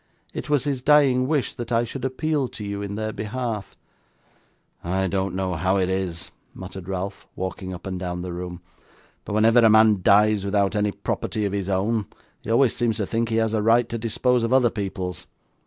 It 0.33 0.49
was 0.49 0.63
his 0.63 0.81
dying 0.81 1.27
wish 1.27 1.53
that 1.53 1.71
I 1.71 1.83
should 1.83 2.03
appeal 2.03 2.47
to 2.47 2.63
you 2.65 2.81
in 2.81 2.95
their 2.95 3.13
behalf.' 3.13 3.77
'I 4.83 5.09
don't 5.09 5.35
know 5.35 5.53
how 5.53 5.77
it 5.77 5.89
is,' 5.89 6.31
muttered 6.55 6.89
Ralph, 6.89 7.27
walking 7.35 7.71
up 7.71 7.85
and 7.85 7.99
down 7.99 8.23
the 8.23 8.33
room, 8.33 8.61
'but 9.25 9.33
whenever 9.33 9.59
a 9.59 9.69
man 9.69 10.01
dies 10.01 10.43
without 10.43 10.75
any 10.75 10.91
property 10.91 11.45
of 11.45 11.53
his 11.53 11.69
own, 11.69 12.07
he 12.41 12.49
always 12.49 12.75
seems 12.75 12.97
to 12.97 13.05
think 13.05 13.29
he 13.29 13.35
has 13.35 13.53
a 13.53 13.61
right 13.61 13.87
to 13.89 13.99
dispose 13.99 14.41
of 14.41 14.51
other 14.51 14.71
people's. 14.71 15.27